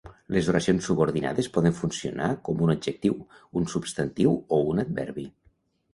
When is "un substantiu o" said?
3.61-4.63